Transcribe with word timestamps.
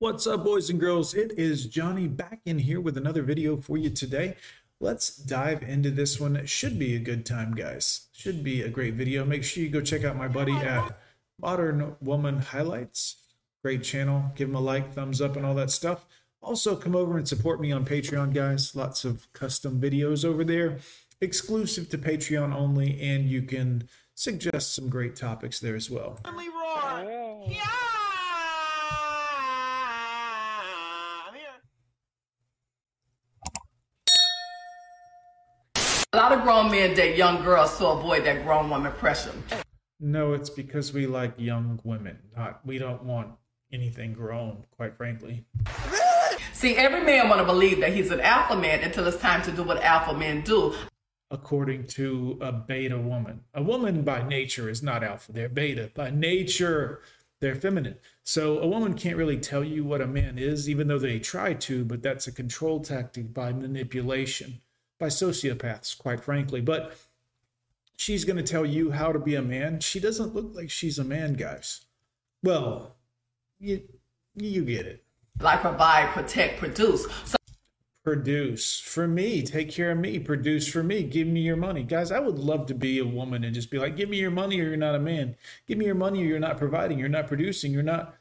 What's 0.00 0.28
up, 0.28 0.44
boys 0.44 0.70
and 0.70 0.78
girls? 0.78 1.12
It 1.12 1.32
is 1.36 1.66
Johnny 1.66 2.06
back 2.06 2.38
in 2.44 2.60
here 2.60 2.80
with 2.80 2.96
another 2.96 3.20
video 3.20 3.56
for 3.56 3.76
you 3.76 3.90
today. 3.90 4.36
Let's 4.78 5.16
dive 5.16 5.64
into 5.64 5.90
this 5.90 6.20
one. 6.20 6.36
It 6.36 6.48
should 6.48 6.78
be 6.78 6.94
a 6.94 7.00
good 7.00 7.26
time, 7.26 7.52
guys. 7.52 8.06
Should 8.12 8.44
be 8.44 8.62
a 8.62 8.68
great 8.68 8.94
video. 8.94 9.24
Make 9.24 9.42
sure 9.42 9.60
you 9.60 9.68
go 9.68 9.80
check 9.80 10.04
out 10.04 10.14
my 10.14 10.28
buddy 10.28 10.52
at 10.52 10.96
Modern 11.40 11.96
Woman 12.00 12.38
Highlights. 12.38 13.16
Great 13.64 13.82
channel. 13.82 14.30
Give 14.36 14.48
him 14.48 14.54
a 14.54 14.60
like, 14.60 14.94
thumbs 14.94 15.20
up, 15.20 15.34
and 15.34 15.44
all 15.44 15.56
that 15.56 15.72
stuff. 15.72 16.06
Also, 16.40 16.76
come 16.76 16.94
over 16.94 17.18
and 17.18 17.26
support 17.26 17.60
me 17.60 17.72
on 17.72 17.84
Patreon, 17.84 18.32
guys. 18.32 18.76
Lots 18.76 19.04
of 19.04 19.26
custom 19.32 19.80
videos 19.80 20.24
over 20.24 20.44
there, 20.44 20.78
exclusive 21.20 21.88
to 21.88 21.98
Patreon 21.98 22.54
only, 22.54 23.00
and 23.00 23.28
you 23.28 23.42
can 23.42 23.88
suggest 24.14 24.76
some 24.76 24.88
great 24.88 25.16
topics 25.16 25.58
there 25.58 25.74
as 25.74 25.90
well. 25.90 26.20
Yeah. 27.48 27.97
A 36.14 36.16
lot 36.16 36.32
of 36.32 36.42
grown 36.42 36.70
men 36.70 36.94
date 36.94 37.18
young 37.18 37.44
girls 37.44 37.76
to 37.76 37.86
avoid 37.86 38.24
that 38.24 38.42
grown 38.42 38.70
woman 38.70 38.92
pressure. 38.92 39.30
No, 40.00 40.32
it's 40.32 40.48
because 40.48 40.90
we 40.90 41.06
like 41.06 41.34
young 41.36 41.78
women. 41.84 42.18
Not 42.34 42.64
we 42.64 42.78
don't 42.78 43.02
want 43.02 43.32
anything 43.70 44.14
grown, 44.14 44.64
quite 44.70 44.96
frankly. 44.96 45.44
See, 46.54 46.76
every 46.76 47.02
man 47.02 47.28
want 47.28 47.42
to 47.42 47.44
believe 47.44 47.80
that 47.80 47.92
he's 47.92 48.10
an 48.10 48.22
alpha 48.22 48.56
man 48.56 48.82
until 48.82 49.06
it's 49.06 49.18
time 49.18 49.42
to 49.42 49.52
do 49.52 49.62
what 49.62 49.82
alpha 49.82 50.14
men 50.14 50.40
do. 50.40 50.74
According 51.30 51.88
to 51.88 52.38
a 52.40 52.52
beta 52.52 52.98
woman, 52.98 53.42
a 53.52 53.62
woman 53.62 54.00
by 54.00 54.26
nature 54.26 54.70
is 54.70 54.82
not 54.82 55.04
alpha; 55.04 55.32
they're 55.32 55.50
beta 55.50 55.90
by 55.94 56.08
nature. 56.08 57.02
They're 57.42 57.54
feminine. 57.54 57.98
So 58.24 58.60
a 58.60 58.66
woman 58.66 58.94
can't 58.94 59.18
really 59.18 59.38
tell 59.38 59.62
you 59.62 59.84
what 59.84 60.00
a 60.00 60.06
man 60.06 60.38
is, 60.38 60.70
even 60.70 60.88
though 60.88 60.98
they 60.98 61.18
try 61.18 61.52
to. 61.52 61.84
But 61.84 62.02
that's 62.02 62.26
a 62.26 62.32
control 62.32 62.80
tactic 62.80 63.34
by 63.34 63.52
manipulation, 63.52 64.62
by 64.98 65.06
sociopaths, 65.06 65.96
quite 65.96 66.20
frankly. 66.20 66.60
But 66.60 66.96
she's 67.96 68.24
going 68.24 68.36
to 68.36 68.42
tell 68.42 68.66
you 68.66 68.90
how 68.90 69.12
to 69.12 69.18
be 69.18 69.34
a 69.34 69.42
man. 69.42 69.80
She 69.80 70.00
doesn't 70.00 70.34
look 70.34 70.54
like 70.54 70.70
she's 70.70 70.98
a 70.98 71.04
man, 71.04 71.34
guys. 71.34 71.84
Well, 72.42 72.96
you 73.58 73.82
you 74.34 74.64
get 74.64 74.86
it. 74.86 75.04
Like 75.40 75.60
provide, 75.60 76.12
protect, 76.12 76.58
produce. 76.58 77.06
So 77.24 77.38
Produce 78.08 78.80
for 78.80 79.06
me, 79.06 79.42
take 79.42 79.70
care 79.70 79.90
of 79.90 79.98
me, 79.98 80.18
produce 80.18 80.66
for 80.66 80.82
me, 80.82 81.02
give 81.02 81.26
me 81.26 81.40
your 81.40 81.58
money. 81.58 81.82
Guys, 81.82 82.10
I 82.10 82.20
would 82.20 82.38
love 82.38 82.64
to 82.68 82.74
be 82.74 82.98
a 83.00 83.04
woman 83.04 83.44
and 83.44 83.54
just 83.54 83.70
be 83.70 83.78
like, 83.78 83.96
give 83.96 84.08
me 84.08 84.16
your 84.16 84.30
money 84.30 84.58
or 84.62 84.64
you're 84.64 84.78
not 84.78 84.94
a 84.94 84.98
man. 84.98 85.36
Give 85.66 85.76
me 85.76 85.84
your 85.84 85.94
money 85.94 86.22
or 86.22 86.24
you're 86.24 86.38
not 86.38 86.56
providing, 86.56 86.98
you're 86.98 87.10
not 87.10 87.26
producing, 87.26 87.70
you're 87.70 87.82
not. 87.82 88.14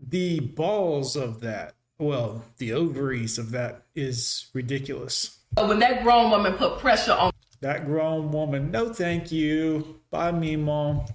The 0.00 0.40
balls 0.40 1.14
of 1.14 1.38
that, 1.42 1.74
well, 1.96 2.44
the 2.58 2.72
ovaries 2.72 3.38
of 3.38 3.52
that 3.52 3.82
is 3.94 4.46
ridiculous. 4.52 5.38
When 5.56 5.78
that 5.80 6.02
grown 6.02 6.30
woman 6.30 6.54
put 6.54 6.78
pressure 6.78 7.12
on 7.12 7.32
That 7.60 7.84
grown 7.84 8.30
woman, 8.30 8.70
no 8.70 8.92
thank 8.92 9.30
you. 9.30 10.00
Bye 10.10 10.32
me, 10.32 10.56
mom. 10.56 11.06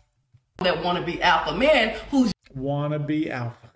that 0.57 0.83
want 0.83 0.99
to 0.99 1.05
be 1.05 1.21
alpha 1.21 1.55
men, 1.55 1.95
who's 2.09 2.31
Wanna 2.53 2.99
be 2.99 3.29
alpha. 3.29 3.71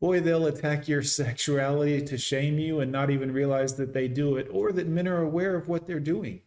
Boy, 0.00 0.20
they'll 0.20 0.46
attack 0.46 0.88
your 0.88 1.02
sexuality 1.02 2.00
to 2.02 2.16
shame 2.16 2.58
you 2.58 2.80
and 2.80 2.90
not 2.90 3.10
even 3.10 3.32
realize 3.32 3.74
that 3.74 3.92
they 3.92 4.08
do 4.08 4.36
it 4.36 4.48
or 4.50 4.72
that 4.72 4.86
men 4.86 5.06
are 5.06 5.20
aware 5.20 5.56
of 5.56 5.68
what 5.68 5.86
they're 5.86 6.00
doing. 6.00 6.40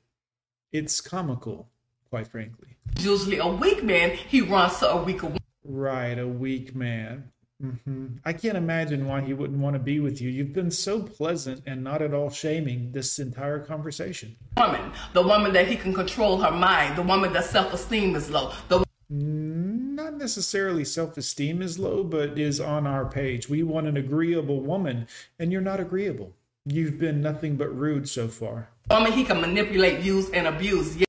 It's 0.71 1.01
comical, 1.01 1.69
quite 2.09 2.27
frankly. 2.27 2.77
usually 2.99 3.37
a 3.37 3.47
weak 3.47 3.83
man, 3.83 4.11
he 4.11 4.41
runs 4.41 4.79
to 4.79 4.89
a 4.89 5.03
weaker 5.03 5.31
Right, 5.63 6.17
a 6.17 6.27
weak 6.27 6.75
man. 6.75 7.31
Hmm 7.61 8.07
I 8.25 8.33
can't 8.33 8.57
imagine 8.57 9.07
why 9.07 9.21
he 9.21 9.33
wouldn't 9.33 9.59
want 9.59 9.75
to 9.75 9.79
be 9.79 9.99
with 9.99 10.21
you. 10.21 10.29
You've 10.29 10.53
been 10.53 10.71
so 10.71 11.01
pleasant 11.01 11.61
and 11.65 11.83
not 11.83 12.01
at 12.01 12.13
all 12.13 12.29
shaming 12.29 12.91
this 12.91 13.19
entire 13.19 13.59
conversation. 13.59 14.35
woman. 14.57 14.91
The 15.13 15.21
woman 15.21 15.53
that 15.53 15.67
he 15.67 15.75
can 15.75 15.93
control 15.93 16.37
her 16.41 16.51
mind. 16.51 16.97
The 16.97 17.03
woman 17.03 17.33
that 17.33 17.45
self-esteem 17.45 18.15
is 18.15 18.29
low. 18.29 18.51
The 18.69 18.83
Not 19.09 20.17
necessarily 20.17 20.83
self 20.85 21.17
esteem 21.17 21.61
is 21.61 21.77
low, 21.79 22.03
but 22.03 22.37
is 22.39 22.59
on 22.59 22.87
our 22.87 23.05
page. 23.05 23.47
We 23.49 23.63
want 23.63 23.87
an 23.87 23.97
agreeable 23.97 24.61
woman, 24.61 25.07
and 25.39 25.51
you're 25.51 25.61
not 25.61 25.79
agreeable. 25.79 26.33
You've 26.65 26.97
been 26.97 27.21
nothing 27.21 27.55
but 27.57 27.67
rude 27.77 28.07
so 28.09 28.27
far. 28.27 28.69
woman 28.89 29.11
he 29.13 29.23
can 29.23 29.39
manipulate, 29.41 29.99
use, 30.03 30.29
and 30.31 30.47
abuse. 30.47 30.97
Ye- 30.97 31.05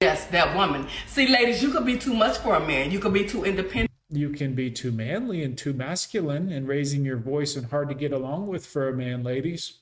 Yes, 0.00 0.26
that 0.26 0.54
woman. 0.54 0.86
See, 1.06 1.26
ladies, 1.26 1.62
you 1.62 1.70
could 1.70 1.86
be 1.86 1.96
too 1.96 2.12
much 2.12 2.36
for 2.38 2.54
a 2.56 2.60
man. 2.60 2.90
You 2.90 2.98
could 3.00 3.14
be 3.14 3.24
too 3.24 3.44
independent. 3.44 3.90
You 4.14 4.30
can 4.30 4.54
be 4.54 4.70
too 4.70 4.92
manly 4.92 5.42
and 5.42 5.58
too 5.58 5.72
masculine 5.72 6.52
and 6.52 6.68
raising 6.68 7.04
your 7.04 7.16
voice 7.16 7.56
and 7.56 7.66
hard 7.66 7.88
to 7.88 7.94
get 7.96 8.12
along 8.12 8.46
with 8.46 8.64
for 8.64 8.88
a 8.88 8.92
man, 8.92 9.24
ladies. 9.24 9.78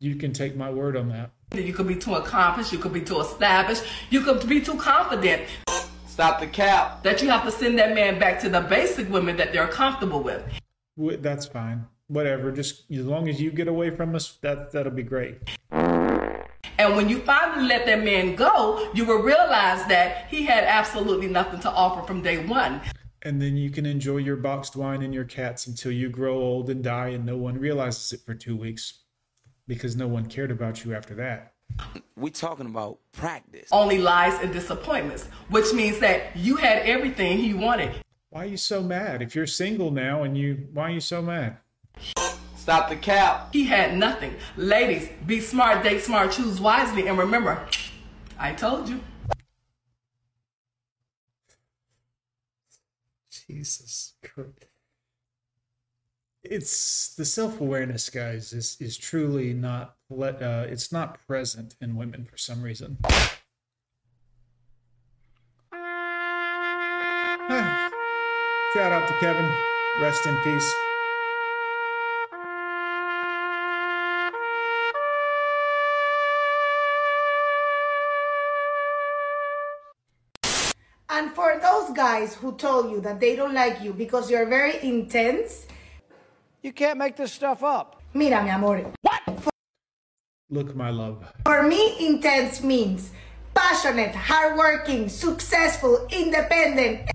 You 0.00 0.16
can 0.16 0.32
take 0.32 0.56
my 0.56 0.70
word 0.70 0.96
on 0.96 1.08
that. 1.10 1.30
You 1.54 1.72
could 1.72 1.86
be 1.86 1.94
too 1.94 2.14
accomplished. 2.14 2.72
You 2.72 2.78
could 2.78 2.92
be 2.92 3.00
too 3.00 3.20
established. 3.20 3.84
You 4.10 4.22
could 4.22 4.48
be 4.48 4.60
too 4.60 4.76
confident 4.76 5.42
Stop 6.06 6.40
the 6.40 6.48
cap. 6.48 7.04
that 7.04 7.22
you 7.22 7.30
have 7.30 7.44
to 7.44 7.50
send 7.52 7.78
that 7.78 7.94
man 7.94 8.18
back 8.18 8.40
to 8.40 8.48
the 8.48 8.60
basic 8.60 9.08
women 9.08 9.36
that 9.36 9.52
they're 9.52 9.68
comfortable 9.68 10.20
with. 10.20 10.42
That's 11.22 11.46
fine. 11.46 11.86
Whatever. 12.08 12.50
Just 12.50 12.90
as 12.90 13.06
long 13.06 13.28
as 13.28 13.40
you 13.40 13.52
get 13.52 13.68
away 13.68 13.90
from 13.90 14.16
us, 14.16 14.36
that 14.42 14.72
that'll 14.72 14.92
be 14.92 15.04
great. 15.04 15.38
And 15.70 16.96
when 16.96 17.08
you 17.08 17.20
finally 17.20 17.68
let 17.68 17.86
that 17.86 18.02
man 18.02 18.34
go, 18.34 18.90
you 18.92 19.04
will 19.04 19.22
realize 19.22 19.86
that 19.86 20.26
he 20.28 20.44
had 20.44 20.64
absolutely 20.64 21.28
nothing 21.28 21.60
to 21.60 21.70
offer 21.70 22.04
from 22.04 22.22
day 22.22 22.44
one. 22.44 22.80
And 23.24 23.40
then 23.40 23.56
you 23.56 23.70
can 23.70 23.86
enjoy 23.86 24.16
your 24.16 24.36
boxed 24.36 24.74
wine 24.74 25.02
and 25.02 25.14
your 25.14 25.24
cats 25.24 25.68
until 25.68 25.92
you 25.92 26.08
grow 26.08 26.34
old 26.34 26.68
and 26.68 26.82
die, 26.82 27.08
and 27.08 27.24
no 27.24 27.36
one 27.36 27.58
realizes 27.58 28.12
it 28.12 28.20
for 28.26 28.34
two 28.34 28.56
weeks 28.56 29.04
because 29.68 29.94
no 29.94 30.08
one 30.08 30.26
cared 30.26 30.50
about 30.50 30.84
you 30.84 30.92
after 30.92 31.14
that. 31.14 31.54
We're 32.16 32.30
talking 32.30 32.66
about 32.66 32.98
practice. 33.12 33.68
Only 33.70 33.98
lies 33.98 34.38
and 34.42 34.52
disappointments, 34.52 35.26
which 35.48 35.72
means 35.72 36.00
that 36.00 36.36
you 36.36 36.56
had 36.56 36.82
everything 36.82 37.38
he 37.38 37.54
wanted. 37.54 37.94
Why 38.30 38.42
are 38.42 38.48
you 38.48 38.56
so 38.56 38.82
mad? 38.82 39.22
If 39.22 39.36
you're 39.36 39.46
single 39.46 39.90
now 39.90 40.24
and 40.24 40.36
you, 40.36 40.66
why 40.72 40.84
are 40.84 40.94
you 40.94 41.00
so 41.00 41.22
mad? 41.22 41.58
Stop 42.56 42.88
the 42.88 42.96
cap. 42.96 43.50
He 43.52 43.64
had 43.64 43.96
nothing. 43.96 44.34
Ladies, 44.56 45.08
be 45.26 45.40
smart, 45.40 45.82
date 45.82 46.00
smart, 46.00 46.32
choose 46.32 46.60
wisely, 46.60 47.06
and 47.06 47.16
remember, 47.16 47.66
I 48.38 48.52
told 48.52 48.88
you. 48.88 49.00
Jesus 53.46 54.14
Christ. 54.22 54.66
It's 56.44 57.14
the 57.14 57.24
self-awareness, 57.24 58.10
guys, 58.10 58.52
is 58.52 58.76
is 58.80 58.96
truly 58.96 59.54
not 59.54 59.94
let 60.10 60.42
uh 60.42 60.64
it's 60.68 60.90
not 60.90 61.24
present 61.26 61.76
in 61.80 61.94
women 61.94 62.24
for 62.24 62.36
some 62.36 62.62
reason. 62.62 62.98
Shout 68.74 68.90
out 68.90 69.06
to 69.06 69.14
Kevin. 69.20 69.50
Rest 70.00 70.26
in 70.26 70.36
peace. 70.42 70.91
And 81.14 81.30
for 81.32 81.58
those 81.60 81.90
guys 81.94 82.34
who 82.34 82.52
told 82.56 82.90
you 82.90 83.00
that 83.02 83.20
they 83.20 83.36
don't 83.36 83.52
like 83.54 83.82
you 83.82 83.92
because 83.92 84.30
you're 84.30 84.46
very 84.46 84.82
intense, 84.82 85.66
You 86.62 86.72
can't 86.72 86.96
make 86.98 87.16
this 87.16 87.32
stuff 87.32 87.62
up. 87.62 88.00
mira, 88.14 88.42
mi 88.42 88.50
amor. 88.50 88.92
What? 89.02 89.22
Look, 90.48 90.74
my 90.76 90.90
love. 90.90 91.16
For 91.44 91.62
me, 91.62 91.82
intense 92.08 92.62
means 92.62 93.10
passionate, 93.54 94.14
hardworking, 94.14 95.08
successful, 95.08 96.06
independent, 96.10 97.10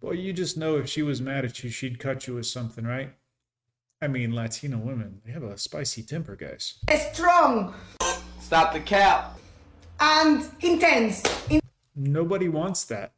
Boy, 0.00 0.12
you 0.12 0.32
just 0.32 0.56
know 0.56 0.76
if 0.76 0.88
she 0.88 1.02
was 1.02 1.20
mad 1.20 1.44
at 1.44 1.64
you, 1.64 1.70
she'd 1.70 1.98
cut 1.98 2.26
you 2.28 2.34
with 2.34 2.46
something, 2.46 2.84
right? 2.84 3.10
I 4.00 4.06
mean, 4.06 4.32
Latino 4.32 4.78
women, 4.78 5.20
they 5.26 5.32
have 5.32 5.42
a 5.42 5.58
spicy 5.58 6.04
temper, 6.04 6.36
guys. 6.36 6.78
strong, 7.12 7.74
Stop 8.40 8.72
the 8.72 8.80
cap. 8.80 9.36
and 9.98 10.48
intense. 10.60 11.22
In- 11.50 11.60
Nobody 11.96 12.48
wants 12.48 12.84
that. 12.84 13.12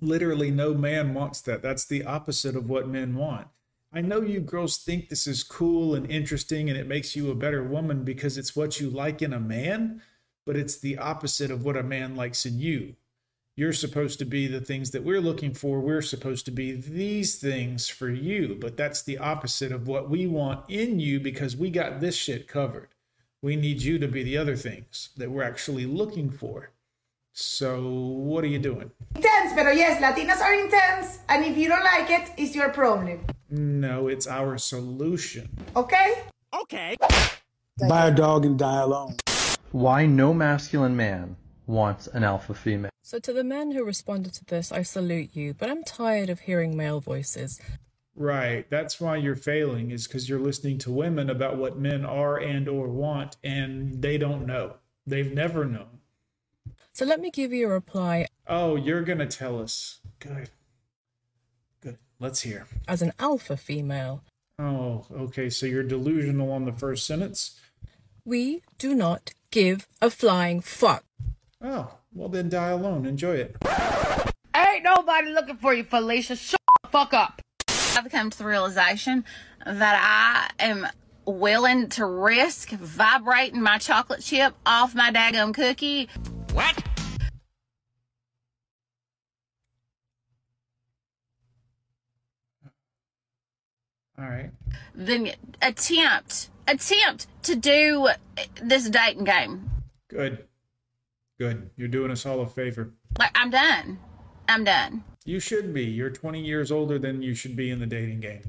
Literally, 0.00 0.50
no 0.50 0.74
man 0.74 1.14
wants 1.14 1.40
that. 1.42 1.62
That's 1.62 1.84
the 1.84 2.04
opposite 2.04 2.54
of 2.54 2.68
what 2.68 2.88
men 2.88 3.14
want. 3.14 3.48
I 3.92 4.00
know 4.00 4.20
you 4.20 4.40
girls 4.40 4.76
think 4.76 5.08
this 5.08 5.26
is 5.26 5.42
cool 5.42 5.94
and 5.94 6.10
interesting 6.10 6.68
and 6.68 6.78
it 6.78 6.86
makes 6.86 7.16
you 7.16 7.30
a 7.30 7.34
better 7.34 7.64
woman 7.64 8.04
because 8.04 8.36
it's 8.36 8.54
what 8.54 8.80
you 8.80 8.90
like 8.90 9.22
in 9.22 9.32
a 9.32 9.40
man, 9.40 10.02
but 10.44 10.56
it's 10.56 10.78
the 10.78 10.98
opposite 10.98 11.50
of 11.50 11.64
what 11.64 11.76
a 11.76 11.82
man 11.82 12.14
likes 12.14 12.44
in 12.44 12.58
you. 12.60 12.96
You're 13.56 13.72
supposed 13.72 14.20
to 14.20 14.24
be 14.24 14.46
the 14.46 14.60
things 14.60 14.92
that 14.92 15.02
we're 15.02 15.20
looking 15.20 15.52
for. 15.52 15.80
We're 15.80 16.02
supposed 16.02 16.44
to 16.44 16.52
be 16.52 16.72
these 16.72 17.40
things 17.40 17.88
for 17.88 18.08
you, 18.08 18.56
but 18.60 18.76
that's 18.76 19.02
the 19.02 19.18
opposite 19.18 19.72
of 19.72 19.88
what 19.88 20.08
we 20.08 20.28
want 20.28 20.68
in 20.70 21.00
you 21.00 21.18
because 21.18 21.56
we 21.56 21.70
got 21.70 21.98
this 21.98 22.14
shit 22.14 22.46
covered. 22.46 22.90
We 23.42 23.56
need 23.56 23.82
you 23.82 23.98
to 23.98 24.06
be 24.06 24.22
the 24.22 24.36
other 24.36 24.54
things 24.54 25.08
that 25.16 25.30
we're 25.30 25.42
actually 25.42 25.86
looking 25.86 26.30
for. 26.30 26.70
So 27.40 27.88
what 27.88 28.42
are 28.42 28.48
you 28.48 28.58
doing? 28.58 28.90
Intense, 29.14 29.52
pero 29.54 29.70
yes, 29.70 30.02
Latinas 30.02 30.40
are 30.42 30.54
intense, 30.54 31.20
and 31.28 31.44
if 31.44 31.56
you 31.56 31.68
don't 31.68 31.84
like 31.84 32.10
it, 32.10 32.32
it's 32.36 32.56
your 32.56 32.70
problem. 32.70 33.24
No, 33.48 34.08
it's 34.08 34.26
our 34.26 34.58
solution. 34.58 35.48
Okay? 35.76 36.24
Okay. 36.52 36.96
Buy 37.88 38.08
a 38.08 38.10
dog 38.10 38.44
and 38.44 38.58
die 38.58 38.80
alone. 38.80 39.14
Why 39.70 40.04
no 40.04 40.34
masculine 40.34 40.96
man 40.96 41.36
wants 41.68 42.08
an 42.08 42.24
alpha 42.24 42.54
female. 42.54 42.90
So, 43.02 43.20
to 43.20 43.32
the 43.32 43.44
men 43.44 43.70
who 43.70 43.84
responded 43.84 44.34
to 44.34 44.44
this, 44.44 44.72
I 44.72 44.82
salute 44.82 45.36
you, 45.36 45.54
but 45.54 45.70
I'm 45.70 45.84
tired 45.84 46.30
of 46.30 46.40
hearing 46.40 46.76
male 46.76 46.98
voices. 46.98 47.60
Right. 48.16 48.68
That's 48.68 49.00
why 49.00 49.14
you're 49.14 49.36
failing 49.36 49.92
is 49.92 50.08
because 50.08 50.28
you're 50.28 50.40
listening 50.40 50.78
to 50.78 50.90
women 50.90 51.30
about 51.30 51.56
what 51.56 51.78
men 51.78 52.04
are 52.04 52.36
and 52.36 52.68
or 52.68 52.88
want, 52.88 53.36
and 53.44 54.02
they 54.02 54.18
don't 54.18 54.44
know. 54.44 54.74
They've 55.06 55.32
never 55.32 55.64
known. 55.64 55.97
So, 56.98 57.04
let 57.04 57.20
me 57.20 57.30
give 57.30 57.52
you 57.52 57.68
a 57.68 57.70
reply 57.70 58.26
Oh, 58.48 58.74
you're 58.74 59.02
gonna 59.02 59.28
tell 59.28 59.60
us. 59.60 60.00
Good. 60.18 60.50
Good. 61.80 61.96
Let's 62.18 62.40
hear. 62.40 62.66
as 62.88 63.02
an 63.02 63.12
alpha 63.20 63.56
female. 63.56 64.24
Oh, 64.58 65.06
okay. 65.12 65.48
So 65.48 65.64
you're 65.66 65.84
delusional 65.84 66.50
on 66.50 66.64
the 66.64 66.72
first 66.72 67.06
sentence. 67.06 67.56
We 68.24 68.62
do 68.78 68.96
not 68.96 69.30
give 69.52 69.86
a 70.02 70.10
flying 70.10 70.60
fuck. 70.60 71.04
Oh, 71.62 71.98
well 72.12 72.28
then 72.28 72.48
die 72.48 72.70
alone. 72.70 73.06
Enjoy 73.06 73.36
it. 73.36 73.54
Ain't 74.56 74.82
nobody 74.82 75.30
looking 75.30 75.58
for 75.58 75.72
you, 75.72 75.84
Felicia. 75.84 76.34
Shut 76.34 76.60
the 76.82 76.88
fuck 76.88 77.14
up. 77.14 77.40
I've 77.96 78.10
come 78.10 78.30
to 78.30 78.38
the 78.38 78.44
realization 78.44 79.24
that 79.64 80.50
I 80.58 80.64
am 80.64 80.84
willing 81.26 81.90
to 81.90 82.04
risk 82.06 82.70
vibrating 82.70 83.62
my 83.62 83.78
chocolate 83.78 84.20
chip 84.20 84.56
off 84.66 84.96
my 84.96 85.12
daggum 85.12 85.54
cookie. 85.54 86.08
What? 86.52 86.87
All 94.18 94.28
right. 94.28 94.50
Then 94.94 95.30
attempt, 95.62 96.50
attempt 96.66 97.26
to 97.44 97.54
do 97.54 98.08
this 98.60 98.90
dating 98.90 99.24
game. 99.24 99.70
Good. 100.08 100.44
Good. 101.38 101.70
You're 101.76 101.88
doing 101.88 102.10
us 102.10 102.26
all 102.26 102.40
a 102.40 102.46
favor. 102.46 102.92
Like, 103.18 103.30
I'm 103.36 103.50
done. 103.50 103.98
I'm 104.48 104.64
done. 104.64 105.04
You 105.24 105.38
should 105.38 105.72
be. 105.72 105.84
You're 105.84 106.10
20 106.10 106.40
years 106.40 106.72
older 106.72 106.98
than 106.98 107.22
you 107.22 107.34
should 107.34 107.54
be 107.54 107.70
in 107.70 107.78
the 107.78 107.86
dating 107.86 108.20
game. 108.20 108.42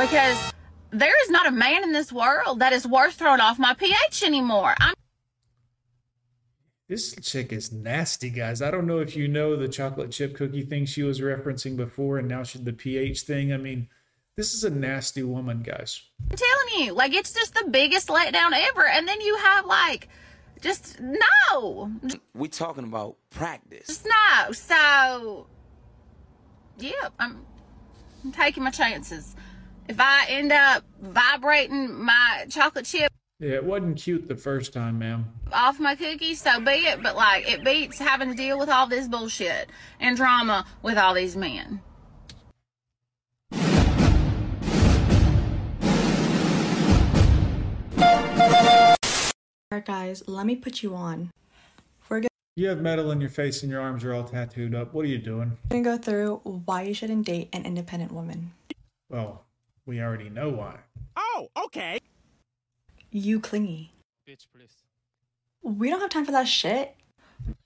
Because 0.00 0.52
there 0.92 1.20
is 1.22 1.30
not 1.30 1.46
a 1.46 1.50
man 1.50 1.82
in 1.82 1.92
this 1.92 2.10
world 2.10 2.60
that 2.60 2.72
is 2.72 2.86
worth 2.86 3.14
throwing 3.14 3.40
off 3.40 3.58
my 3.58 3.74
pH 3.74 4.22
anymore. 4.22 4.74
I'm 4.80 4.94
This 6.90 7.14
chick 7.22 7.52
is 7.52 7.70
nasty, 7.70 8.30
guys. 8.30 8.60
I 8.60 8.72
don't 8.72 8.84
know 8.84 8.98
if 8.98 9.14
you 9.14 9.28
know 9.28 9.54
the 9.54 9.68
chocolate 9.68 10.10
chip 10.10 10.34
cookie 10.34 10.64
thing 10.64 10.86
she 10.86 11.04
was 11.04 11.20
referencing 11.20 11.76
before, 11.76 12.18
and 12.18 12.26
now 12.26 12.42
she 12.42 12.58
the 12.58 12.72
pH 12.72 13.20
thing. 13.20 13.52
I 13.52 13.58
mean, 13.58 13.88
this 14.34 14.54
is 14.54 14.64
a 14.64 14.70
nasty 14.70 15.22
woman, 15.22 15.62
guys. 15.62 16.02
I'm 16.28 16.36
telling 16.36 16.84
you, 16.84 16.92
like, 16.92 17.14
it's 17.14 17.32
just 17.32 17.54
the 17.54 17.68
biggest 17.70 18.08
letdown 18.08 18.50
ever. 18.54 18.84
And 18.84 19.06
then 19.06 19.20
you 19.20 19.36
have, 19.36 19.66
like, 19.66 20.08
just 20.60 20.98
no. 21.00 21.92
We're 22.34 22.50
talking 22.50 22.82
about 22.82 23.18
practice. 23.30 23.86
Just 23.86 24.06
no. 24.06 24.50
So, 24.50 25.46
yeah, 26.76 27.10
I'm, 27.20 27.46
I'm 28.24 28.32
taking 28.32 28.64
my 28.64 28.70
chances. 28.70 29.36
If 29.88 30.00
I 30.00 30.26
end 30.28 30.50
up 30.50 30.82
vibrating 31.00 32.02
my 32.02 32.46
chocolate 32.48 32.84
chip 32.84 33.12
Yeah, 33.40 33.52
it 33.52 33.64
wasn't 33.64 33.96
cute 33.96 34.28
the 34.28 34.36
first 34.36 34.74
time, 34.74 34.98
ma'am. 34.98 35.24
off 35.50 35.80
my 35.80 35.94
cookies, 35.94 36.42
so 36.42 36.60
be 36.60 36.72
it. 36.72 37.02
But, 37.02 37.16
like, 37.16 37.50
it 37.50 37.64
beats 37.64 37.98
having 37.98 38.28
to 38.28 38.34
deal 38.34 38.58
with 38.58 38.68
all 38.68 38.86
this 38.86 39.08
bullshit 39.08 39.70
and 39.98 40.14
drama 40.14 40.66
with 40.82 40.98
all 40.98 41.14
these 41.14 41.36
men. 41.36 41.80
Alright, 49.72 49.86
guys, 49.86 50.22
let 50.26 50.44
me 50.44 50.54
put 50.54 50.82
you 50.82 50.94
on. 50.94 51.30
We're 52.10 52.24
You 52.56 52.68
have 52.68 52.82
metal 52.82 53.10
in 53.10 53.22
your 53.22 53.30
face 53.30 53.62
and 53.62 53.72
your 53.72 53.80
arms 53.80 54.04
are 54.04 54.12
all 54.12 54.24
tattooed 54.24 54.74
up. 54.74 54.92
What 54.92 55.06
are 55.06 55.08
you 55.08 55.16
doing? 55.16 55.56
gonna 55.70 55.82
go 55.82 55.96
through 55.96 56.40
why 56.66 56.82
you 56.82 56.92
shouldn't 56.92 57.24
date 57.24 57.48
an 57.54 57.64
independent 57.64 58.12
woman. 58.12 58.52
Well, 59.08 59.44
we 59.86 60.02
already 60.02 60.28
know 60.28 60.50
why. 60.50 60.80
Oh, 61.16 61.48
You 63.10 63.40
clingy. 63.40 63.92
Bitch, 64.28 64.46
please. 64.54 64.74
We 65.62 65.90
don't 65.90 66.00
have 66.00 66.10
time 66.10 66.24
for 66.24 66.32
that 66.32 66.48
shit. 66.48 66.96
It 67.48 67.56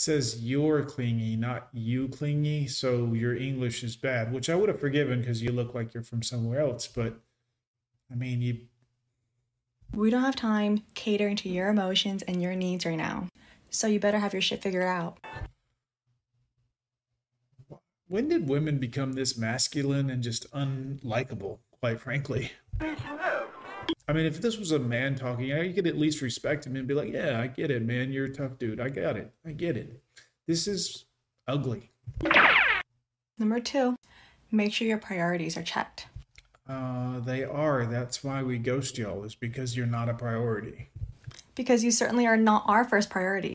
says 0.00 0.44
you're 0.44 0.84
clingy, 0.84 1.36
not 1.36 1.68
you 1.72 2.08
clingy, 2.08 2.66
so 2.66 3.12
your 3.14 3.34
English 3.34 3.82
is 3.82 3.96
bad, 3.96 4.32
which 4.32 4.50
I 4.50 4.54
would 4.54 4.68
have 4.68 4.78
forgiven 4.78 5.20
because 5.20 5.42
you 5.42 5.52
look 5.52 5.74
like 5.74 5.94
you're 5.94 6.02
from 6.02 6.22
somewhere 6.22 6.60
else. 6.60 6.86
But 6.86 7.18
I 8.12 8.14
mean, 8.14 8.42
you 8.42 8.60
We 9.94 10.10
don't 10.10 10.22
have 10.22 10.36
time 10.36 10.82
catering 10.94 11.36
to 11.36 11.48
your 11.48 11.68
emotions 11.68 12.22
and 12.22 12.42
your 12.42 12.54
needs 12.54 12.84
right 12.84 12.96
now. 12.96 13.28
So 13.70 13.86
you 13.86 13.98
better 13.98 14.18
have 14.18 14.32
your 14.32 14.42
shit 14.42 14.62
figured 14.62 14.84
out. 14.84 15.18
when 18.08 18.28
did 18.28 18.48
women 18.48 18.78
become 18.78 19.14
this 19.14 19.36
masculine 19.36 20.10
and 20.10 20.22
just 20.22 20.50
unlikable? 20.52 21.58
Quite 21.80 22.00
frankly. 22.00 22.52
I 24.08 24.12
mean, 24.12 24.24
if 24.24 24.40
this 24.40 24.56
was 24.56 24.70
a 24.70 24.78
man 24.78 25.16
talking, 25.16 25.52
I 25.52 25.72
could 25.72 25.86
at 25.86 25.98
least 25.98 26.22
respect 26.22 26.66
him 26.66 26.76
and 26.76 26.86
be 26.86 26.94
like, 26.94 27.12
"Yeah, 27.12 27.40
I 27.40 27.48
get 27.48 27.70
it, 27.70 27.82
man. 27.82 28.12
You're 28.12 28.26
a 28.26 28.32
tough 28.32 28.58
dude. 28.58 28.80
I 28.80 28.88
got 28.88 29.16
it. 29.16 29.32
I 29.44 29.50
get 29.50 29.76
it." 29.76 30.00
This 30.46 30.68
is 30.68 31.06
ugly. 31.48 31.90
Number 33.38 33.58
two, 33.58 33.96
make 34.52 34.72
sure 34.72 34.86
your 34.86 34.98
priorities 34.98 35.56
are 35.56 35.62
checked. 35.62 36.06
Uh, 36.68 37.18
they 37.20 37.44
are. 37.44 37.84
That's 37.86 38.22
why 38.22 38.42
we 38.42 38.58
ghost 38.58 38.96
y'all. 38.96 39.24
Is 39.24 39.34
because 39.34 39.76
you're 39.76 39.86
not 39.86 40.08
a 40.08 40.14
priority. 40.14 40.88
Because 41.56 41.82
you 41.82 41.90
certainly 41.90 42.26
are 42.26 42.36
not 42.36 42.64
our 42.66 42.84
first 42.84 43.10
priority. 43.10 43.54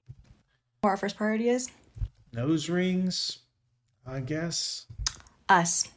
What 0.81 0.89
our 0.89 0.97
first 0.97 1.15
priority 1.15 1.47
is? 1.47 1.71
Nose 2.33 2.69
rings, 2.69 3.39
I 4.05 4.19
guess. 4.19 4.85
Us. 5.47 5.89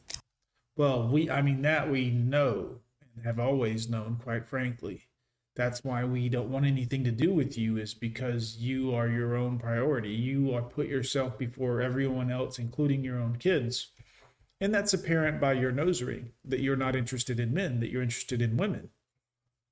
Well, 0.77 1.09
we, 1.09 1.31
I 1.31 1.43
mean, 1.43 1.63
that 1.63 1.91
we 1.91 2.11
know 2.11 2.81
have 3.23 3.39
always 3.39 3.89
known, 3.89 4.19
quite 4.23 4.47
frankly. 4.47 5.03
That's 5.57 5.85
why 5.85 6.05
we 6.05 6.29
don't 6.29 6.51
want 6.51 6.67
anything 6.67 7.05
to 7.05 7.13
do 7.13 7.33
with 7.33 7.57
you, 7.57 7.77
is 7.77 7.95
because 7.95 8.57
you 8.57 8.95
are 8.95 9.09
your 9.09 9.37
own 9.37 9.59
priority. 9.59 10.11
You 10.11 10.53
are 10.55 10.63
put 10.63 10.89
yourself 10.89 11.39
before 11.39 11.81
everyone 11.81 12.31
else, 12.31 12.59
including 12.59 13.05
your 13.05 13.21
own 13.21 13.37
kids. 13.37 13.93
And 14.61 14.75
that's 14.75 14.95
apparent 14.95 15.41
by 15.41 15.53
your 15.53 15.71
nose 15.71 16.03
ring 16.03 16.31
that 16.45 16.61
you're 16.61 16.77
not 16.77 16.97
interested 16.97 17.39
in 17.39 17.55
men, 17.55 17.81
that 17.81 17.91
you're 17.91 18.03
interested 18.03 18.43
in 18.43 18.57
women, 18.57 18.91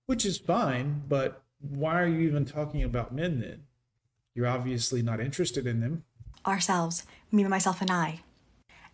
which 0.07 0.25
is 0.25 0.39
fine. 0.39 1.03
But 1.09 1.43
why 1.61 2.01
are 2.01 2.09
you 2.09 2.21
even 2.29 2.45
talking 2.45 2.85
about 2.85 3.15
men 3.15 3.41
then? 3.41 3.63
You're 4.35 4.47
obviously 4.47 5.03
not 5.03 5.21
interested 5.21 5.67
in 5.67 5.81
them. 5.81 6.05
Ourselves. 6.47 7.05
Me, 7.31 7.45
myself, 7.45 7.81
and 7.81 7.91
I. 7.91 8.21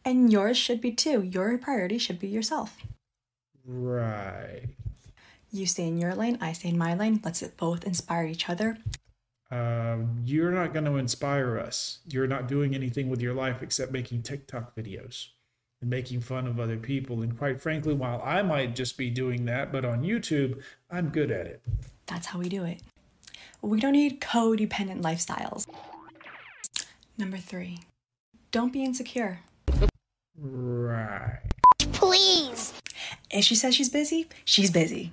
And 0.04 0.32
yours 0.32 0.56
should 0.56 0.80
be 0.80 0.92
too. 0.92 1.22
Your 1.22 1.56
priority 1.58 1.98
should 1.98 2.18
be 2.18 2.28
yourself. 2.28 2.78
Right. 3.70 4.62
You 5.52 5.66
stay 5.66 5.86
in 5.86 5.98
your 5.98 6.14
lane, 6.14 6.38
I 6.40 6.52
stay 6.54 6.70
in 6.70 6.78
my 6.78 6.94
lane. 6.94 7.20
Let's 7.22 7.42
both 7.42 7.84
inspire 7.84 8.24
each 8.24 8.48
other. 8.48 8.78
um, 9.50 10.22
you're 10.24 10.50
not 10.50 10.72
going 10.72 10.86
to 10.86 10.96
inspire 10.96 11.58
us. 11.58 11.98
You're 12.08 12.26
not 12.26 12.48
doing 12.48 12.74
anything 12.74 13.08
with 13.10 13.20
your 13.20 13.34
life 13.34 13.62
except 13.62 13.92
making 13.92 14.22
TikTok 14.22 14.74
videos 14.74 15.28
and 15.80 15.90
making 15.90 16.20
fun 16.22 16.46
of 16.46 16.58
other 16.58 16.76
people. 16.78 17.22
And 17.22 17.36
quite 17.38 17.60
frankly, 17.60 17.94
while 17.94 18.20
I 18.24 18.42
might 18.42 18.74
just 18.74 18.96
be 18.98 19.10
doing 19.10 19.44
that, 19.46 19.70
but 19.70 19.84
on 19.84 20.02
YouTube, 20.02 20.62
I'm 20.90 21.10
good 21.10 21.30
at 21.30 21.46
it. 21.46 21.62
That's 22.06 22.26
how 22.26 22.38
we 22.38 22.48
do 22.48 22.64
it. 22.64 22.80
We 23.60 23.80
don't 23.80 23.92
need 23.92 24.20
codependent 24.20 25.02
lifestyles. 25.02 25.66
Number 27.16 27.36
three, 27.38 27.80
don't 28.50 28.72
be 28.72 28.84
insecure. 28.84 29.40
Right. 30.38 31.40
If 33.30 33.44
she 33.44 33.54
says 33.54 33.74
she's 33.74 33.90
busy, 33.90 34.26
she's 34.44 34.70
busy. 34.70 35.12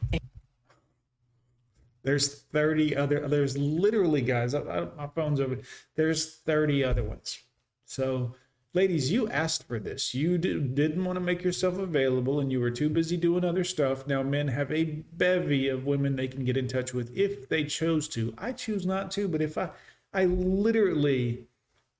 There's 2.04 2.42
30 2.44 2.96
other, 2.96 3.28
there's 3.28 3.58
literally, 3.58 4.22
guys, 4.22 4.54
I, 4.54 4.62
I, 4.62 4.88
my 4.96 5.08
phone's 5.08 5.42
over. 5.42 5.58
There's 5.96 6.36
30 6.36 6.84
other 6.84 7.04
ones. 7.04 7.40
So, 7.86 8.36
ladies, 8.76 9.12
you 9.12 9.28
asked 9.30 9.68
for 9.68 9.80
this. 9.80 10.14
You 10.14 10.38
did, 10.38 10.76
didn't 10.76 11.04
want 11.04 11.16
to 11.16 11.22
make 11.22 11.44
yourself 11.44 11.80
available 11.80 12.40
and 12.40 12.52
you 12.52 12.60
were 12.60 12.70
too 12.70 12.90
busy 12.90 13.18
doing 13.18 13.44
other 13.44 13.64
stuff. 13.64 14.06
Now, 14.06 14.22
men 14.22 14.48
have 14.50 14.72
a 14.72 15.04
bevy 15.14 15.68
of 15.68 15.86
women 15.88 16.16
they 16.16 16.28
can 16.28 16.46
get 16.46 16.58
in 16.58 16.68
touch 16.68 16.94
with 16.94 17.12
if 17.18 17.50
they 17.50 17.64
chose 17.64 18.08
to. 18.10 18.36
I 18.38 18.52
choose 18.52 18.86
not 18.86 19.10
to, 19.12 19.28
but 19.28 19.42
if 19.42 19.58
I, 19.58 19.72
I 20.14 20.26
literally, 20.26 21.48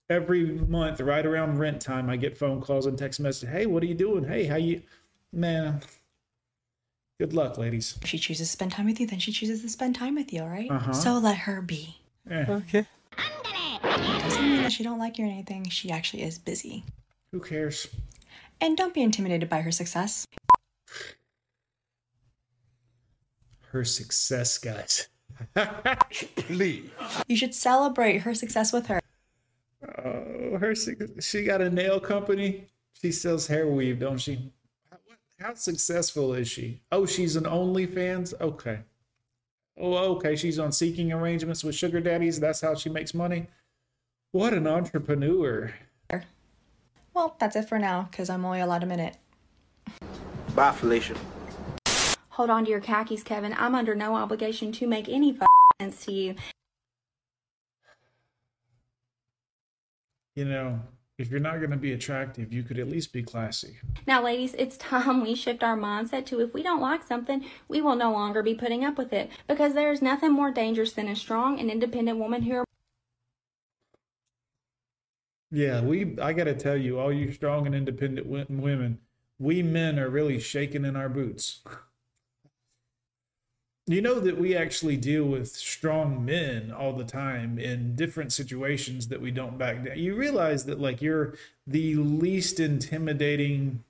every 0.08 0.46
month, 0.46 1.02
right 1.02 1.26
around 1.26 1.58
rent 1.58 1.82
time, 1.82 2.12
I 2.12 2.16
get 2.16 2.38
phone 2.38 2.62
calls 2.62 2.86
and 2.86 2.96
text 2.96 3.20
messages. 3.20 3.50
Hey, 3.50 3.66
what 3.66 3.82
are 3.82 3.88
you 3.88 3.96
doing? 3.96 4.24
Hey, 4.24 4.46
how 4.46 4.58
you, 4.58 4.84
man, 5.34 5.82
Good 7.20 7.34
luck, 7.34 7.58
ladies. 7.58 7.98
If 8.02 8.10
she 8.10 8.18
chooses 8.18 8.48
to 8.50 8.52
spend 8.52 8.72
time 8.74 8.86
with 8.88 9.00
you, 9.00 9.08
then 9.08 9.20
she 9.20 9.32
chooses 9.32 9.62
to 9.62 9.70
spend 9.70 9.96
time 9.96 10.16
with 10.16 10.34
you, 10.34 10.42
all 10.42 10.50
right? 10.50 10.70
Uh-huh. 10.70 10.92
So 10.94 11.18
let 11.18 11.38
her 11.38 11.62
be. 11.62 11.98
Eh, 12.30 12.46
Okay. 12.50 12.86
Doesn't 13.84 14.42
mean 14.44 14.64
that 14.64 14.72
she 14.72 14.84
don't 14.84 15.00
like 15.00 15.18
you 15.18 15.26
or 15.26 15.30
anything. 15.30 15.70
She 15.70 15.92
actually 15.92 16.24
is 16.24 16.38
busy. 16.40 16.84
who 17.32 17.40
cares? 17.40 17.88
And 18.60 18.76
don't 18.76 18.94
be 18.94 19.02
intimidated 19.02 19.48
by 19.50 19.62
her 19.62 19.72
success. 19.72 20.26
Her 23.72 23.86
success, 23.86 24.58
guys. 24.58 25.08
Please. 26.36 26.90
You 27.28 27.36
should 27.38 27.54
celebrate 27.54 28.20
her 28.20 28.34
success 28.34 28.74
with 28.74 28.88
her. 28.88 29.00
Oh, 30.04 30.58
her 30.58 30.74
she 30.76 31.44
got 31.44 31.62
a 31.62 31.70
nail 31.70 32.00
company. 32.00 32.68
She 33.02 33.12
sells 33.12 33.48
hair 33.48 33.68
weave, 33.68 34.00
don't 34.00 34.18
she? 34.18 34.52
How, 35.39 35.54
successful 35.54 36.34
is 36.34 36.48
she? 36.48 36.82
Oh, 36.92 37.06
she's 37.06 37.36
an 37.36 37.44
OnlyFans. 37.44 38.34
Okay. 38.39 38.80
Oh, 39.77 39.94
okay. 40.15 40.36
She's 40.36 40.60
on 40.60 40.72
seeking 40.72 41.12
arrangements 41.12 41.63
with 41.63 41.75
sugar 41.75 42.00
daddies. 42.00 42.39
That's 42.39 42.62
how 42.62 42.75
she 42.75 42.89
makes 42.89 43.13
money. 43.13 43.48
What 44.32 44.54
an 44.54 44.68
entrepreneur. 44.68 45.74
Well, 47.13 47.36
that's 47.39 47.56
it 47.56 47.70
for 47.70 47.80
now, 47.80 48.10
because 48.12 48.30
I'm 48.30 48.44
only 48.44 48.60
allowed 48.60 48.84
a 48.84 48.86
minute. 48.86 49.15
Bye, 50.54 50.72
Felicia. 50.74 51.15
Hold 52.30 52.50
on 52.50 52.65
to 52.65 52.72
your 52.72 52.82
khakis, 52.82 53.24
Kevin. 53.24 53.56
I'm 53.58 53.74
under 53.74 53.96
no 53.96 54.15
obligation 54.15 54.74
to 54.74 54.88
make 54.88 55.08
any 55.08 55.38
f- 55.39 55.48
sense 55.82 56.04
to 56.06 56.12
you. 56.12 56.36
You 60.36 60.44
know, 60.44 60.82
if 61.18 61.32
you're 61.32 61.40
not 61.40 61.60
going 61.60 61.72
to 61.72 61.78
be 61.78 61.94
attractive, 61.94 62.52
you 62.52 62.64
could 62.64 62.78
at 62.78 62.90
least 62.90 63.14
be 63.14 63.24
classy. 63.24 63.78
Now, 64.06 64.22
ladies, 64.22 64.54
it's 64.56 64.76
time 64.78 65.22
we 65.22 65.34
shift 65.34 65.64
our 65.64 65.78
mindset 65.78 66.26
to 66.28 66.42
if 66.42 66.54
we 66.54 66.62
don't 66.62 66.82
like 66.82 67.04
something, 67.04 67.46
we 67.68 67.80
will 67.82 67.96
no 67.96 68.12
longer 68.12 68.44
be 68.44 68.54
putting 68.54 68.84
up 68.84 68.98
with 68.98 69.14
it 69.14 69.30
because 69.48 69.74
there 69.74 69.92
is 69.92 70.02
nothing 70.02 70.34
more 70.34 70.52
dangerous 70.52 70.92
than 70.92 71.08
a 71.08 71.16
strong 71.16 71.60
and 71.60 71.72
independent 71.72 72.20
woman 72.20 72.44
who 72.44 72.66
Yeah, 75.52 75.82
we. 75.82 76.18
I 76.20 76.34
got 76.34 76.46
to 76.46 76.56
tell 76.56 76.76
you, 76.76 77.00
all 77.00 77.14
you 77.14 77.32
strong 77.32 77.66
and 77.66 77.74
independent 77.74 78.28
women, 78.28 79.00
we 79.40 79.64
men 79.64 79.98
are 80.00 80.10
really 80.10 80.40
shaking 80.40 80.84
in 80.84 80.98
our 80.98 81.10
boots. 81.10 81.62
You 83.88 84.01
know 84.01 84.20
that 84.20 84.39
we 84.39 84.56
actually 84.56 84.98
deal 84.98 85.25
with 85.25 85.50
strong 85.50 86.25
men 86.25 86.72
all 86.72 86.94
the 86.94 87.04
time 87.04 87.60
in 87.60 87.96
different 87.96 88.34
situations 88.34 89.10
that 89.10 89.22
we 89.22 89.30
don't 89.30 89.60
back 89.60 89.86
down. 89.86 90.00
You 90.00 90.15
realize 90.15 90.65
that, 90.65 90.80
like, 90.80 91.04
you're 91.04 91.36
the 91.68 91.94
least 91.94 92.60
intimidating 92.60 93.84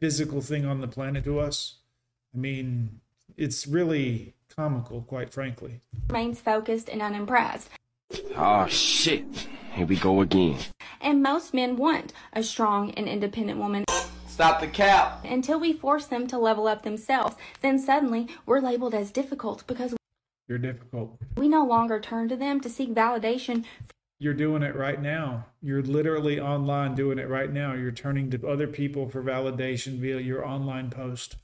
physical 0.00 0.40
thing 0.40 0.64
on 0.64 0.80
the 0.80 0.88
planet 0.88 1.24
to 1.24 1.38
us. 1.38 1.74
I 2.34 2.38
mean, 2.38 3.00
it's 3.36 3.66
really 3.66 4.32
comical, 4.56 5.02
quite 5.02 5.34
frankly. 5.34 5.80
remains 6.08 6.40
focused 6.40 6.88
and 6.88 7.02
unimpressed. 7.02 7.68
Oh, 8.36 8.66
shit. 8.68 9.48
Here 9.74 9.84
we 9.84 9.96
go 9.96 10.22
again. 10.22 10.56
And 11.02 11.22
most 11.22 11.52
men 11.52 11.76
want 11.76 12.14
a 12.32 12.42
strong 12.42 12.92
and 12.92 13.06
independent 13.06 13.58
woman 13.58 13.84
Stop 14.36 14.60
the 14.60 14.66
cap. 14.66 15.24
until 15.24 15.58
we 15.58 15.72
force 15.72 16.04
them 16.04 16.26
to 16.26 16.36
level 16.36 16.66
up 16.66 16.82
themselves. 16.82 17.36
Then 17.62 17.78
suddenly 17.78 18.28
we're 18.44 18.60
labeled 18.60 18.92
as 18.94 19.10
difficult 19.10 19.66
because 19.66 19.94
You're 20.46 20.58
difficult. 20.58 21.16
we 21.38 21.48
no 21.48 21.64
longer 21.64 21.98
turn 21.98 22.28
to 22.28 22.36
them 22.36 22.60
to 22.60 22.68
seek 22.68 22.90
validation 22.94 23.64
You're 24.18 24.34
doing 24.34 24.62
it 24.62 24.76
right 24.76 25.00
now. 25.00 25.46
You're 25.62 25.80
literally 25.82 26.38
online 26.38 26.94
doing 26.94 27.18
it 27.18 27.30
right 27.30 27.50
now. 27.50 27.72
You're 27.72 27.92
turning 27.92 28.28
to 28.32 28.46
other 28.46 28.66
people 28.66 29.08
for 29.08 29.22
validation 29.22 29.98
via 30.00 30.20
your 30.20 30.46
online 30.46 30.90
post. 30.90 31.36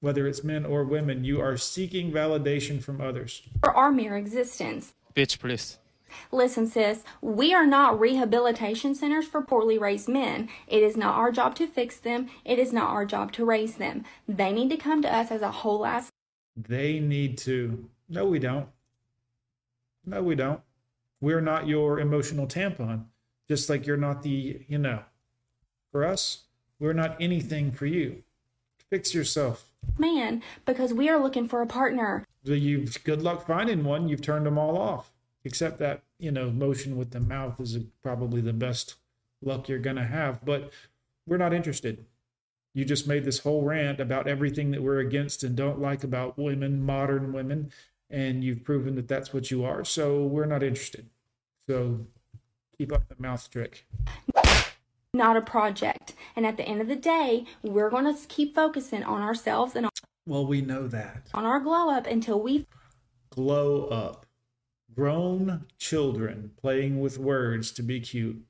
Whether 0.00 0.26
it's 0.26 0.42
men 0.42 0.64
or 0.66 0.82
women, 0.82 1.22
you 1.22 1.40
are 1.40 1.56
seeking 1.56 2.10
validation 2.10 2.82
from 2.82 3.00
others. 3.00 3.42
for 3.62 3.72
our 3.72 3.92
mere 3.92 4.16
existence. 4.16 4.92
Bitch, 5.14 5.38
please. 5.38 5.78
Listen, 6.32 6.66
sis, 6.66 7.04
we 7.20 7.52
are 7.54 7.66
not 7.66 7.98
rehabilitation 7.98 8.94
centers 8.94 9.26
for 9.26 9.42
poorly 9.42 9.78
raised 9.78 10.08
men. 10.08 10.48
It 10.66 10.82
is 10.82 10.96
not 10.96 11.16
our 11.16 11.30
job 11.32 11.54
to 11.56 11.66
fix 11.66 11.96
them. 11.96 12.28
It 12.44 12.58
is 12.58 12.72
not 12.72 12.90
our 12.90 13.04
job 13.04 13.32
to 13.32 13.44
raise 13.44 13.74
them. 13.76 14.04
They 14.28 14.52
need 14.52 14.70
to 14.70 14.76
come 14.76 15.02
to 15.02 15.14
us 15.14 15.30
as 15.30 15.42
a 15.42 15.50
whole 15.50 15.84
ass 15.86 16.08
They 16.56 17.00
need 17.00 17.38
to. 17.38 17.88
No, 18.08 18.26
we 18.26 18.38
don't. 18.38 18.68
No, 20.04 20.22
we 20.22 20.34
don't. 20.34 20.60
We're 21.20 21.40
not 21.42 21.68
your 21.68 22.00
emotional 22.00 22.46
tampon, 22.46 23.04
just 23.48 23.68
like 23.68 23.86
you're 23.86 23.96
not 23.96 24.22
the, 24.22 24.64
you 24.66 24.78
know, 24.78 25.00
for 25.92 26.04
us, 26.04 26.44
we're 26.78 26.94
not 26.94 27.16
anything 27.20 27.70
for 27.70 27.86
you. 27.86 28.22
Fix 28.88 29.14
yourself. 29.14 29.66
man 29.98 30.42
because 30.64 30.92
we 30.92 31.08
are 31.08 31.22
looking 31.22 31.46
for 31.46 31.62
a 31.62 31.66
partner. 31.66 32.24
You 32.42 32.86
good 33.04 33.22
luck 33.22 33.46
finding 33.46 33.84
one. 33.84 34.08
You've 34.08 34.22
turned 34.22 34.46
them 34.46 34.58
all 34.58 34.78
off, 34.78 35.12
except 35.44 35.78
that 35.78 36.02
you 36.18 36.30
know 36.30 36.50
motion 36.50 36.96
with 36.96 37.10
the 37.10 37.20
mouth 37.20 37.60
is 37.60 37.78
probably 38.02 38.40
the 38.40 38.52
best 38.52 38.96
luck 39.42 39.68
you're 39.68 39.78
gonna 39.78 40.06
have. 40.06 40.44
But 40.44 40.70
we're 41.26 41.36
not 41.38 41.52
interested. 41.54 42.04
You 42.74 42.84
just 42.84 43.08
made 43.08 43.24
this 43.24 43.40
whole 43.40 43.62
rant 43.62 44.00
about 44.00 44.28
everything 44.28 44.70
that 44.70 44.82
we're 44.82 45.00
against 45.00 45.42
and 45.42 45.56
don't 45.56 45.80
like 45.80 46.04
about 46.04 46.38
women, 46.38 46.82
modern 46.84 47.32
women, 47.32 47.72
and 48.08 48.44
you've 48.44 48.62
proven 48.64 48.94
that 48.94 49.08
that's 49.08 49.34
what 49.34 49.50
you 49.50 49.64
are. 49.64 49.84
So 49.84 50.22
we're 50.24 50.46
not 50.46 50.62
interested. 50.62 51.06
So 51.68 52.06
keep 52.78 52.92
up 52.92 53.08
the 53.08 53.16
mouth 53.20 53.50
trick. 53.50 53.86
not 55.12 55.36
a 55.36 55.40
project. 55.40 56.14
And 56.36 56.46
at 56.46 56.56
the 56.56 56.62
end 56.62 56.80
of 56.80 56.86
the 56.86 56.94
day, 56.96 57.44
we're 57.62 57.90
going 57.90 58.04
to 58.04 58.26
keep 58.28 58.54
focusing 58.54 59.02
on 59.02 59.20
ourselves 59.20 59.74
and 59.74 59.88
Well, 60.26 60.46
we 60.46 60.60
know 60.60 60.86
that. 60.86 61.26
on 61.34 61.44
our 61.44 61.58
glow 61.58 61.90
up 61.90 62.06
until 62.06 62.40
we 62.40 62.66
Glow 63.30 63.86
up. 63.86 64.26
Grown 64.94 65.66
children 65.78 66.50
playing 66.60 67.00
with 67.00 67.18
words 67.18 67.70
to 67.72 67.82
be 67.82 68.00
cute. 68.00 68.42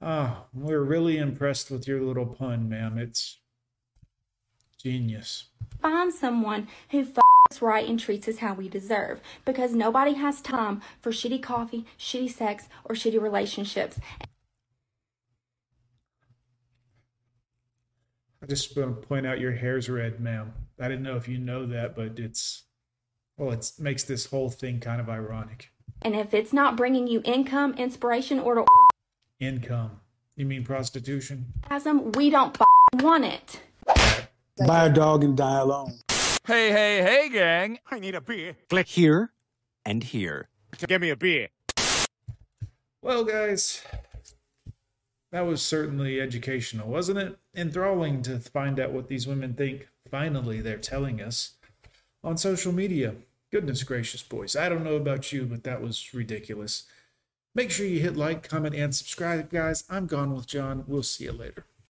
Ah, 0.00 0.44
we're 0.52 0.82
really 0.82 1.18
impressed 1.18 1.70
with 1.70 1.86
your 1.86 2.00
little 2.00 2.26
pun, 2.26 2.68
ma'am. 2.68 2.98
It's 2.98 3.38
genius. 4.82 5.46
find 5.80 6.12
someone 6.12 6.68
who 6.90 7.00
f- 7.00 7.18
us 7.50 7.62
right 7.62 7.88
and 7.88 7.98
treats 7.98 8.28
us 8.28 8.38
how 8.38 8.54
we 8.54 8.68
deserve. 8.68 9.20
Because 9.44 9.72
nobody 9.74 10.14
has 10.14 10.40
time 10.40 10.80
for 11.00 11.12
shitty 11.12 11.42
coffee, 11.42 11.86
shitty 11.98 12.30
sex, 12.30 12.68
or 12.84 12.94
shitty 12.94 13.20
relationships. 13.20 13.98
I 18.42 18.46
just 18.46 18.76
want 18.76 19.00
to 19.00 19.06
point 19.06 19.26
out 19.26 19.40
your 19.40 19.52
hair's 19.52 19.88
red, 19.88 20.20
ma'am. 20.20 20.52
I 20.78 20.88
didn't 20.88 21.02
know 21.02 21.16
if 21.16 21.26
you 21.26 21.38
know 21.38 21.66
that, 21.66 21.96
but 21.96 22.18
it's 22.18 22.64
well, 23.36 23.52
it 23.52 23.70
makes 23.78 24.04
this 24.04 24.26
whole 24.26 24.50
thing 24.50 24.80
kind 24.80 25.00
of 25.00 25.08
ironic. 25.08 25.70
And 26.02 26.14
if 26.14 26.32
it's 26.34 26.52
not 26.52 26.76
bringing 26.76 27.06
you 27.06 27.20
income, 27.24 27.74
inspiration, 27.74 28.38
or 28.38 28.54
to 28.56 28.64
Income. 29.38 30.00
You 30.36 30.46
mean 30.46 30.64
prostitution? 30.64 31.46
orgasm, 31.64 32.12
we 32.12 32.30
don't 32.30 32.58
f- 32.58 33.02
want 33.02 33.24
it. 33.24 33.60
Buy 34.66 34.86
a 34.86 34.90
dog 34.92 35.24
and 35.24 35.36
die 35.36 35.58
alone. 35.60 35.92
Hey, 36.46 36.70
hey, 36.70 37.02
hey, 37.02 37.28
gang. 37.28 37.78
I 37.90 37.98
need 37.98 38.14
a 38.14 38.20
beer. 38.20 38.56
Click 38.70 38.86
here 38.86 39.32
and 39.84 40.02
here. 40.02 40.48
Give 40.86 41.00
me 41.00 41.10
a 41.10 41.16
beer. 41.16 41.48
Well, 43.02 43.24
guys, 43.24 43.82
that 45.32 45.42
was 45.42 45.62
certainly 45.62 46.20
educational, 46.20 46.88
wasn't 46.88 47.18
it? 47.18 47.38
Enthralling 47.54 48.22
to 48.22 48.38
find 48.38 48.80
out 48.80 48.92
what 48.92 49.08
these 49.08 49.26
women 49.26 49.54
think. 49.54 49.88
Finally, 50.10 50.60
they're 50.60 50.78
telling 50.78 51.20
us 51.20 51.55
on 52.26 52.36
social 52.36 52.72
media. 52.72 53.14
Goodness 53.52 53.84
gracious, 53.84 54.22
boys. 54.22 54.56
I 54.56 54.68
don't 54.68 54.82
know 54.82 54.96
about 54.96 55.32
you, 55.32 55.46
but 55.46 55.62
that 55.62 55.80
was 55.80 56.12
ridiculous. 56.12 56.82
Make 57.54 57.70
sure 57.70 57.86
you 57.86 58.00
hit 58.00 58.16
like, 58.16 58.46
comment, 58.46 58.74
and 58.74 58.94
subscribe, 58.94 59.48
guys. 59.48 59.84
I'm 59.88 60.06
gone 60.06 60.34
with 60.34 60.46
John. 60.46 60.84
We'll 60.88 61.04
see 61.04 61.24
you 61.24 61.32
later. 61.32 61.64